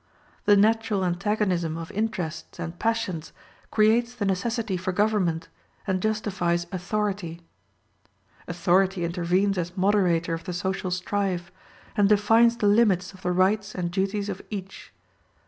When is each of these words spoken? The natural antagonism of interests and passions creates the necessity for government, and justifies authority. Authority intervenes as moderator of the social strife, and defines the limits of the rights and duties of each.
The 0.45 0.57
natural 0.57 1.05
antagonism 1.05 1.77
of 1.77 1.91
interests 1.91 2.57
and 2.57 2.79
passions 2.79 3.31
creates 3.69 4.15
the 4.15 4.25
necessity 4.25 4.75
for 4.75 4.91
government, 4.91 5.47
and 5.85 6.01
justifies 6.01 6.65
authority. 6.71 7.41
Authority 8.47 9.05
intervenes 9.05 9.59
as 9.59 9.77
moderator 9.77 10.33
of 10.33 10.45
the 10.45 10.53
social 10.53 10.89
strife, 10.89 11.51
and 11.95 12.09
defines 12.09 12.57
the 12.57 12.65
limits 12.67 13.13
of 13.13 13.21
the 13.21 13.31
rights 13.31 13.75
and 13.75 13.91
duties 13.91 14.27
of 14.27 14.41
each. 14.49 14.91